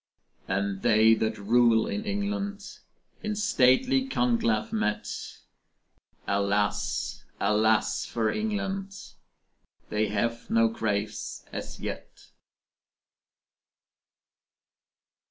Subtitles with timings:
[0.47, 2.79] And they that rule in England,
[3.21, 5.37] In stately conclave met,
[6.27, 8.95] Alas, alas for England
[9.89, 12.29] They have no graves as yet.